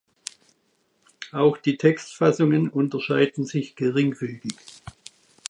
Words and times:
Auch 1.31 1.57
die 1.59 1.77
Textfassungen 1.77 2.69
unterscheiden 2.69 3.45
sich 3.45 3.75
geringfügig. 3.75 4.55